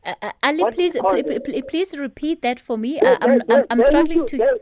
[0.06, 3.00] Uh, uh, Ali, please, pl- pl- please repeat that for me.
[3.00, 4.60] Uh, I'm, I'm, I'm struggling to.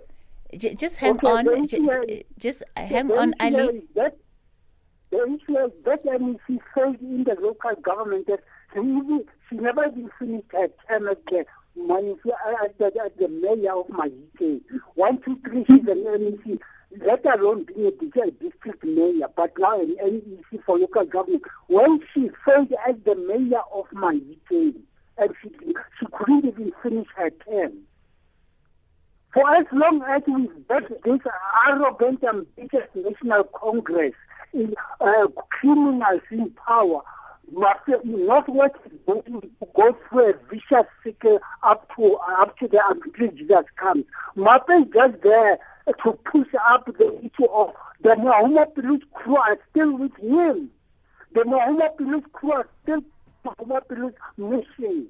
[0.58, 1.68] Just hang okay, on.
[1.68, 1.84] Just,
[2.40, 3.84] just hang on, Ali.
[3.96, 4.18] That,
[5.12, 8.40] the issue is that MEC failed in the local government that
[8.74, 13.88] she, even, she never even finished her term at the as the, the mayor of
[13.88, 14.62] Mahikeng.
[14.96, 16.60] One, two, three, she's an MEC,
[16.92, 21.44] let alone being a district mayor, but now an MEC for local government.
[21.68, 24.82] When she failed as the mayor of Mahikeng,
[25.18, 25.50] and she,
[26.00, 27.74] she couldn't even finish her term.
[29.34, 31.20] For as long as we've got this
[31.68, 34.14] arrogant, and ambitious National Congress,
[34.54, 37.02] in, uh, criminals in power,
[37.52, 43.32] Northwest is going to go through a vicious cycle up to up to the until
[43.32, 44.06] Jesus comes.
[44.36, 45.60] Maape is just there
[46.04, 50.70] to push up the issue of the Mahumapelo's crew are still with him.
[51.34, 53.02] The Mahumapelo's crew are still
[53.46, 55.08] Mahumapelo's mission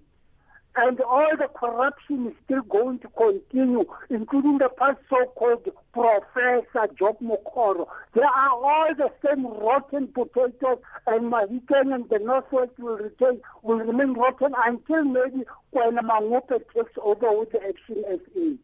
[0.77, 7.17] and all the corruption is still going to continue, including the past so-called Professor Job
[7.19, 7.87] Mokgoro.
[8.13, 13.79] They are all the same rotten potatoes, and Mahikeng and the Northwest will retain, will
[13.79, 18.59] remain rotten until maybe when Mangope takes over with the Action.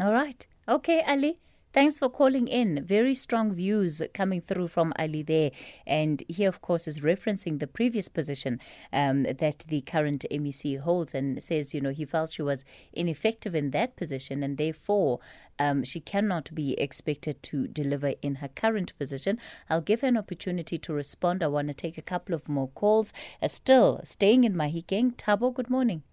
[0.00, 0.46] All right.
[0.68, 1.38] Okay, Ali.
[1.72, 2.84] Thanks for calling in.
[2.84, 5.50] Very strong views coming through from Ali there.
[5.86, 8.60] And he, of course, is referencing the previous position
[8.92, 13.56] um, that the current MEC holds and says, you know, he felt she was ineffective
[13.56, 15.18] in that position and therefore
[15.58, 19.40] um, she cannot be expected to deliver in her current position.
[19.68, 21.42] I'll give her an opportunity to respond.
[21.42, 23.12] I want to take a couple of more calls.
[23.42, 25.16] Uh, still staying in Mahikeng.
[25.16, 26.04] Tabo, good morning.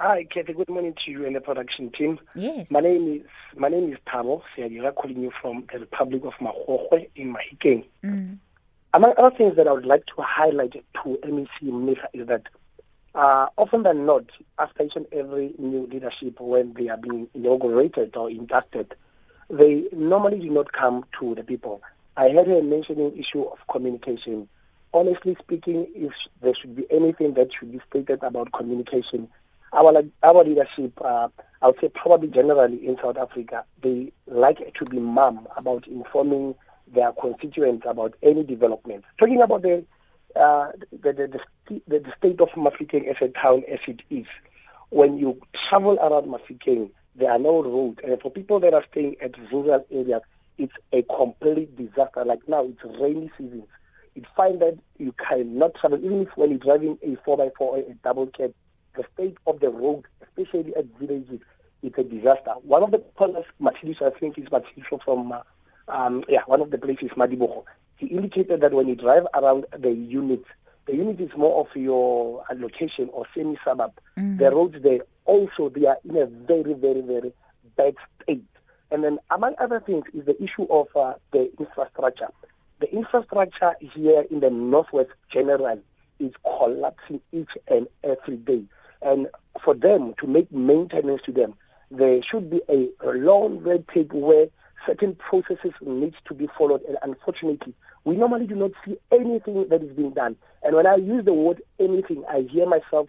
[0.00, 0.52] Hi, Kathy.
[0.52, 2.20] Good morning to you and the production team.
[2.36, 2.70] Yes.
[2.70, 3.22] My name is
[3.56, 7.84] my name is Tabo Siadira, calling you from the Republic of Mahokwe in Mahikeng.
[8.04, 8.38] Mm.
[8.94, 12.42] Among other things that I would like to highlight to MEC MIFA is that
[13.16, 14.26] uh, often than not,
[14.60, 18.94] after each and every new leadership, when they are being inaugurated or inducted,
[19.50, 21.82] they normally do not come to the people.
[22.16, 24.48] I heard her mentioning issue of communication.
[24.94, 29.28] Honestly speaking, if there should be anything that should be stated about communication,
[29.72, 31.28] our our leadership, uh,
[31.62, 36.54] I would say probably generally in South Africa, they like to be mum about informing
[36.94, 39.04] their constituents about any development.
[39.18, 39.84] Talking about the
[40.36, 44.26] uh, the, the, the, the, state of Mafikeng as a town as it is,
[44.90, 47.98] when you travel around Mafikeng, there are no roads.
[48.04, 50.22] And for people that are staying at rural areas,
[50.58, 52.24] it's a complete disaster.
[52.24, 53.64] Like now, it's rainy season.
[54.14, 57.94] You find that you cannot travel, even if when you're driving a 4x4 or a
[58.04, 58.54] double cab,
[58.98, 61.40] the state of the road, especially at villages,
[61.82, 62.52] it's a disaster.
[62.62, 65.42] One of the callers, Matshidiso, I think is Matshidiso from, uh,
[65.88, 67.64] um, yeah, one of the places, Madibogo,
[67.96, 70.48] he indicated that when you drive around the units,
[70.86, 73.92] the unit is more of your location or semi-suburb.
[74.16, 74.38] Mm.
[74.38, 77.32] The roads there also, they are in a very, very, very
[77.76, 78.44] bad state.
[78.90, 82.28] And then among other things is the issue of uh, the infrastructure.
[82.80, 85.80] The infrastructure here in the Northwest generally
[86.18, 88.62] is collapsing each and every day.
[89.02, 89.28] And
[89.64, 91.54] for them to make maintenance to them,
[91.90, 94.48] there should be a, a long red tape where
[94.86, 96.82] certain processes need to be followed.
[96.82, 97.74] And unfortunately,
[98.04, 100.36] we normally do not see anything that is being done.
[100.62, 103.08] And when I use the word anything, I hear myself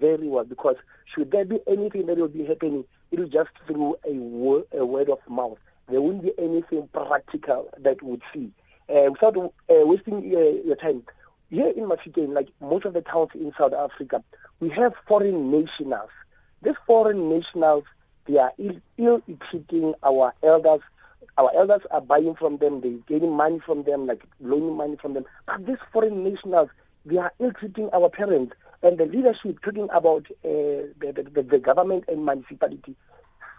[0.00, 0.76] very well because
[1.14, 4.84] should there be anything that will be happening, it is just through a word, a
[4.84, 5.58] word of mouth.
[5.88, 8.50] There won't be anything practical that would see.
[8.88, 11.02] Uh, without uh, wasting uh, your time,
[11.50, 14.22] here in Mafikeng, like most of the towns in South Africa,
[14.60, 16.10] we have foreign nationals.
[16.62, 17.84] These foreign nationals,
[18.26, 20.80] they are ill, ill treating our elders.
[21.36, 25.14] Our elders are buying from them, they're getting money from them, like loaning money from
[25.14, 25.24] them.
[25.46, 26.70] But these foreign nationals,
[27.06, 28.54] they are ill treating our parents.
[28.82, 32.96] And the leadership talking about uh, the, the, the government and municipality,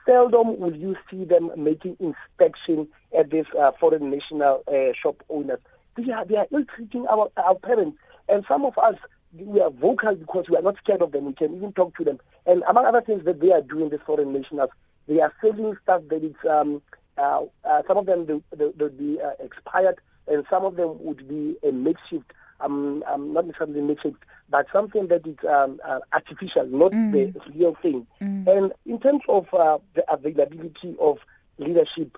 [0.05, 2.87] seldom will you see them making inspection
[3.17, 5.59] at these uh, foreign national uh, shop owners.
[5.95, 7.97] They are, they are ill treating our, our parents.
[8.27, 8.95] And some of us,
[9.37, 11.25] we are vocal because we are not scared of them.
[11.25, 12.19] We can even talk to them.
[12.45, 14.71] And among other things that they are doing, the foreign nationals,
[15.07, 16.81] they are selling stuff that is, um,
[17.17, 21.55] uh, uh, some of them they, be uh, expired, and some of them would be
[21.67, 24.17] a makeshift, um, um, not necessarily makeshift,
[24.49, 27.11] but something that is um, uh, artificial, not Mm.
[27.33, 28.07] the real thing.
[28.21, 28.47] Mm.
[28.47, 31.17] And in terms of uh, the availability of
[31.57, 32.17] leadership,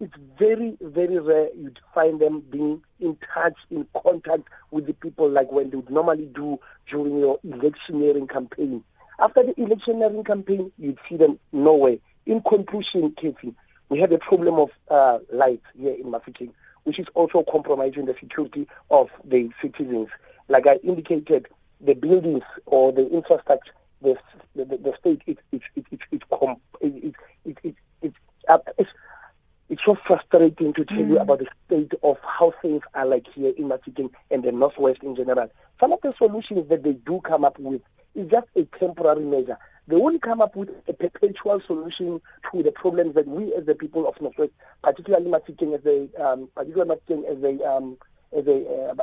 [0.00, 5.28] it's very, very rare you'd find them being in touch, in contact with the people
[5.28, 6.58] like when they would normally do
[6.90, 8.82] during your electioneering campaign.
[9.18, 11.98] After the electioneering campaign, you'd see them nowhere.
[12.24, 13.54] In conclusion, Katie,
[13.90, 16.52] we have a problem of uh, light here in Mafeking,
[16.84, 20.08] which is also compromising the security of the citizens.
[20.48, 21.46] Like I indicated,
[21.80, 23.72] the buildings or the infrastructure,
[24.02, 24.16] the
[24.54, 28.12] the, the state, it, it, it, it, it, it, it, it, it, it,
[28.48, 28.90] uh, it's,
[29.70, 31.10] it's so frustrating to tell mm.
[31.10, 34.98] you about the state of how things are like here in Mafikeng and the Northwest
[35.02, 35.48] in general.
[35.78, 37.80] Some of the solutions that they do come up with
[38.16, 39.56] is just a temporary measure.
[39.86, 43.76] They won't come up with a perpetual solution to the problems that we as the
[43.76, 44.52] people of Northwest,
[44.82, 47.96] particularly Mafikeng as a, um, particularly Mafikeng as a, um,
[48.36, 48.94] as a,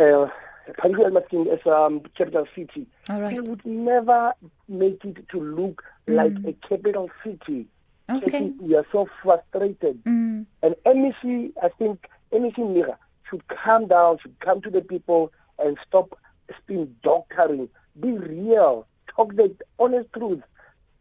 [0.00, 0.28] uh, uh,
[0.76, 3.36] particularly Mafikeng as a um, capital city, All right.
[3.36, 4.34] they would never
[4.68, 6.16] make it to look mm.
[6.16, 7.68] like a capital city
[8.08, 8.52] Okay.
[8.60, 10.02] We are so frustrated.
[10.04, 10.46] Mm.
[10.62, 12.96] And MEC, I think MEC Miga
[13.28, 16.18] should calm down, should come to the people and stop
[16.58, 17.68] spin doctoring.
[17.98, 18.86] Be real.
[19.14, 20.42] Talk the honest truth.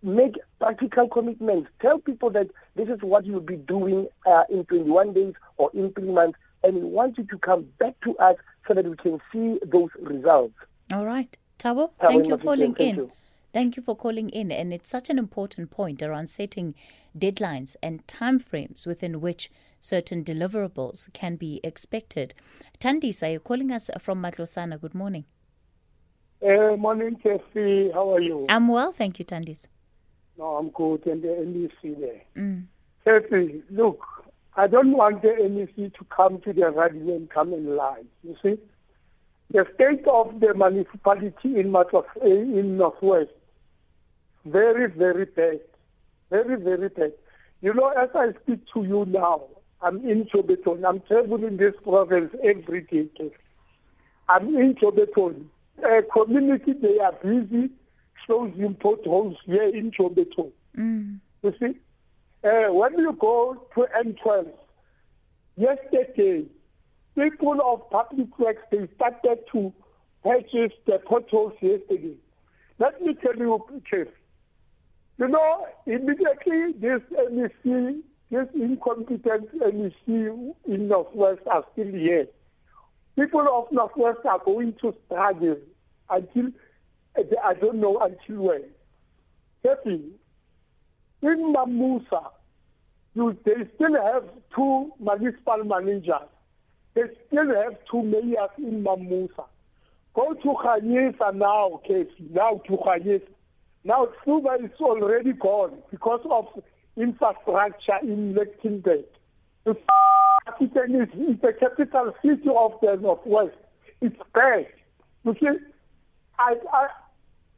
[0.01, 1.69] Make practical commitments.
[1.81, 5.91] Tell people that this is what you'll be doing uh, in 21 days or in
[5.93, 6.37] three months.
[6.63, 8.35] And we want you to come back to us
[8.67, 10.55] so that we can see those results.
[10.93, 11.35] All right.
[11.59, 13.11] Tabo, thank you for calling in.
[13.53, 14.51] Thank you for calling in.
[14.51, 16.73] And it's such an important point around setting
[17.15, 22.33] deadlines and timeframes within which certain deliverables can be expected.
[22.79, 24.81] Tandisa, you're calling us from Matlosana.
[24.81, 25.25] Good morning.
[26.43, 27.91] Uh, morning, Kathy.
[27.93, 28.45] How are you?
[28.49, 29.67] I'm well, thank you, Tandis.
[30.37, 31.05] No, I'm good.
[31.05, 32.23] And the MEC there.
[32.35, 33.61] Mm.
[33.69, 34.03] Look,
[34.55, 38.01] I don't want the MEC to come to the radio and come and lie.
[38.23, 38.57] You see?
[39.51, 43.29] The state of the municipality in, Matlos, in Northwest
[44.45, 45.59] very, very bad.
[46.29, 47.13] Very, very bad.
[47.61, 49.43] You know, as I speak to you now,
[49.81, 50.85] I'm in Jouberton.
[50.87, 53.07] I'm traveling this province every day.
[54.29, 55.45] I'm in Jouberton.
[55.83, 57.69] A community, they are busy
[58.25, 60.51] closing potholes here in Jouberton.
[60.77, 61.19] Mm.
[61.41, 61.79] You see?
[62.43, 64.47] Uh, when you go to N12,
[65.55, 66.45] yesterday,
[67.15, 69.73] people of public works, they started to
[70.23, 72.15] purchase the potholes yesterday.
[72.79, 74.07] Let me tell you, Chief,
[75.23, 77.01] you know, immediately this
[77.31, 82.27] MEC, this incompetent MEC in Northwest are still here.
[83.15, 85.57] People of Northwest are going to struggle
[86.09, 86.49] until,
[87.41, 88.63] I don't know until when.
[89.63, 90.09] Happy.
[91.21, 92.31] In Mamusa,
[93.15, 96.27] you, they still have two municipal managers.
[96.95, 99.45] They still have two mayors in Mamusa.
[100.15, 103.21] Go to Ganyesa now, Casey, now to Ganyesa.
[103.85, 106.47] Now, Cuba is already gone because of
[106.95, 109.03] infrastructure in Lichtenburg.
[109.65, 109.75] The
[110.47, 113.55] African is, is the capital city of the Northwest.
[114.01, 114.67] It's bad.
[115.25, 115.47] You see,
[116.39, 116.87] I, I,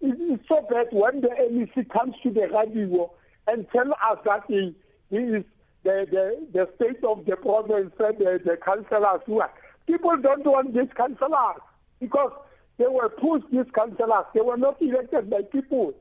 [0.01, 3.11] it's so bad when the MEC comes to the radio
[3.47, 4.75] and tell us that he,
[5.09, 5.43] he is
[5.83, 9.51] the, the, the state of the province and the, the councillors who are.
[9.85, 11.61] People don't want these councillors
[11.99, 12.31] because
[12.77, 14.25] they were pushed, these councillors.
[14.33, 15.93] They were not elected by people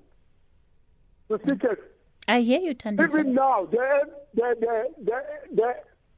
[1.28, 1.76] the.
[2.26, 3.18] I hear you, Tandisa.
[3.18, 4.00] Even now, the,
[4.34, 5.74] the, the, the,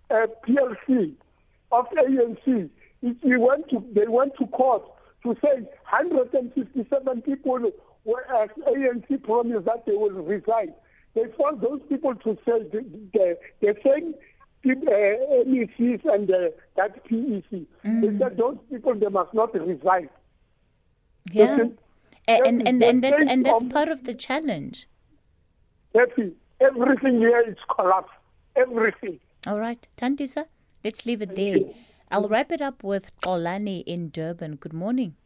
[0.08, 1.14] the uh, PEC
[1.72, 2.70] of ANC,
[3.02, 4.84] it, went to, they went to court
[5.24, 7.72] to say 157 people
[8.04, 10.72] were, as ANC promised that they will resign.
[11.14, 14.14] They forced those people to say the, the, the same
[14.64, 17.66] uh, MECs and uh, that PEC.
[17.84, 18.00] Mm.
[18.02, 20.08] They said those people, they must not resign.
[21.32, 21.58] Yeah.
[21.60, 21.78] And,
[22.28, 24.88] and, and, and, that's, and that's part of the challenge
[25.96, 26.32] happy.
[26.60, 28.12] Everything here is collapsed.
[28.56, 29.18] Everything.
[29.46, 29.86] All right.
[29.96, 30.46] Tandisa,
[30.84, 31.58] let's leave it there.
[32.10, 34.56] I'll wrap it up with Olani in Durban.
[34.56, 35.16] Good morning.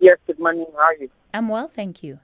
[0.00, 0.66] Yes, good morning.
[0.74, 1.10] How are you?
[1.32, 2.20] I'm well, thank you.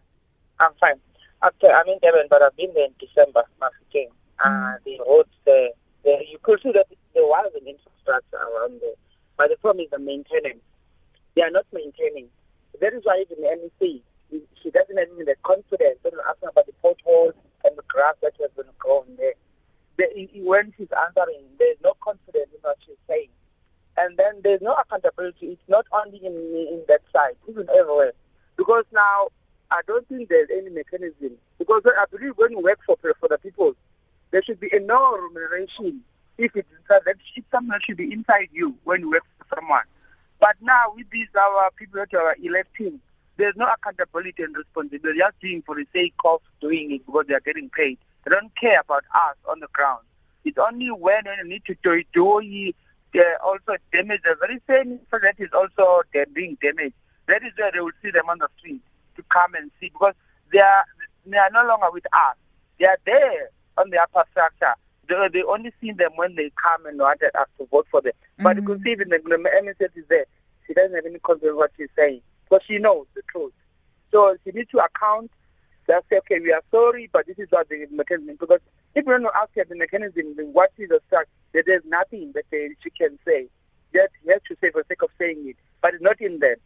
[0.59, 1.01] I'm fine.
[1.45, 4.11] Okay, I'm in Durban, but I've been there in December, Mafikeng.
[4.45, 4.77] Uh, mm.
[4.85, 5.71] the roads, the,
[6.05, 8.95] the, you could see that there was an infrastructure around there.
[9.37, 10.63] But the problem is the maintenance.
[11.35, 12.29] They are not maintaining.
[12.81, 14.03] That is why even the MEC,
[14.63, 15.99] she doesn't have even the confidence.
[16.03, 19.35] When you ask about the potholes, and the grass that has been grown there.
[19.99, 23.29] The, when she's answering, there's no confidence in what she's saying.
[23.97, 25.59] And then there's no accountability.
[25.59, 28.13] It's not only in, in that side, even everywhere.
[28.57, 29.29] Because now,
[29.71, 31.33] I don't think there's any mechanism.
[31.59, 33.75] Because I believe when you work for, for the people,
[34.31, 36.03] there should be a no remuneration
[36.39, 37.17] if it's inside that
[37.51, 39.85] someone should be inside you when you work for someone.
[40.41, 43.01] But now with these our people that are electing,
[43.41, 45.19] there's no accountability and responsibility.
[45.19, 47.99] They're just doing for the sake of doing it because they're getting paid.
[48.25, 50.05] They don't care about us on the ground.
[50.45, 52.73] It's only when you need to do it, do
[53.13, 56.95] they also damage the very same So that is also being damaged.
[57.27, 58.83] That is where they will see them on the street
[59.17, 60.15] to come and see because
[60.53, 60.85] they are
[61.27, 62.37] they are no longer with us.
[62.79, 64.75] They are there on the upper structure.
[65.09, 68.13] They, they only see them when they come and wanted us to vote for them.
[68.13, 68.45] Mm-hmm.
[68.45, 70.27] But you can see even the, the MSF is there.
[70.67, 72.21] She doesn't have any concern what she's saying
[72.51, 73.53] because she knows the truth.
[74.11, 75.31] So she needs to account,
[75.87, 78.61] just say, okay, we are sorry, but this is what the mechanism, because
[78.95, 82.45] If you want to ask her the mechanism, what is the structure, there's nothing that
[82.51, 83.47] they, she can say.
[83.93, 86.39] Just he has to say for the sake of saying it, but it's not in
[86.41, 86.57] there.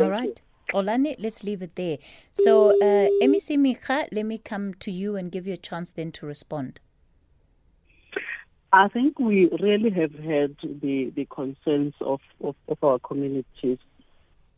[0.00, 0.40] All right.
[0.72, 1.98] Olane, let's leave it there.
[2.32, 6.10] So, uh, MEC Miga, let me come to you and give you a chance then
[6.12, 6.80] to respond.
[8.72, 13.78] I think we really have had the, the concerns of, of, of our communities,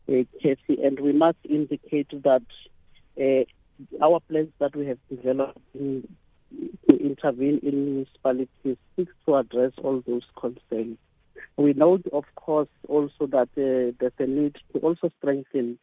[0.09, 2.43] uh, and we must indicate that
[3.19, 3.43] uh,
[4.03, 6.07] our plans that we have developed in,
[6.89, 10.97] to intervene in municipalities seeks to address all those concerns.
[11.57, 15.79] We know, of course, also that uh, there's a need to also strengthen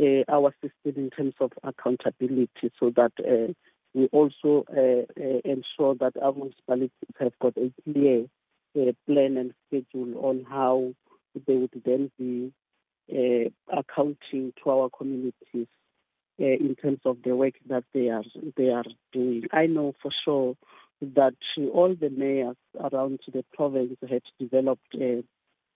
[0.00, 3.52] uh, our system in terms of accountability so that uh,
[3.92, 8.26] we also uh, uh, ensure that our municipalities have got a clear
[8.78, 10.94] uh, plan and schedule on how
[11.46, 12.52] they would then be
[13.72, 15.66] accounting to our communities
[16.38, 18.24] in terms of the work that they are
[18.56, 19.44] they are doing.
[19.52, 20.56] I know for sure
[21.00, 21.34] that
[21.72, 25.22] all the mayors around the province have developed uh,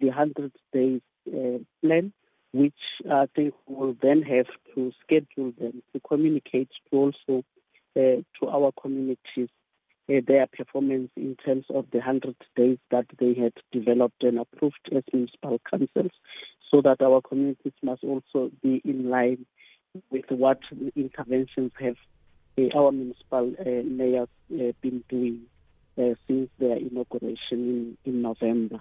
[0.01, 2.13] the 100 days uh, plan,
[2.53, 2.73] which
[3.11, 7.45] I think will then have to schedule them to communicate to also
[7.97, 9.49] uh, to our communities
[10.11, 14.89] uh, their performance in terms of the 100 days that they had developed and approved
[14.95, 16.13] as municipal councils,
[16.71, 19.47] so that our communities must also be in line
[20.11, 20.59] with what
[20.97, 21.97] interventions have
[22.57, 25.43] uh, our municipal uh, mayors uh, been doing
[25.99, 28.81] uh, since their inauguration in, in November.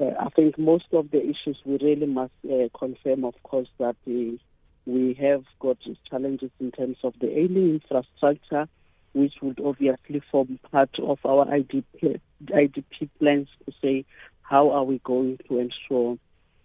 [0.00, 2.32] I think most of the issues we really must
[2.76, 5.76] confirm, of course, that we have got
[6.10, 8.66] challenges in terms of the ailing infrastructure,
[9.12, 14.04] which would obviously form part of our IDP, IDP plans to say
[14.42, 16.18] how are we going to ensure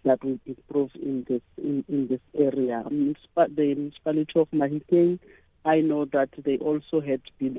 [0.04, 2.82] that we improve in this in, in this area.
[2.84, 2.90] The
[3.54, 5.18] municipality of Mahikeng,
[5.64, 7.58] I know that they also had been